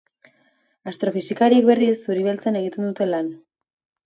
[0.91, 3.31] Astrofisikariek, berriz, zuri beltzean egiten dute lan.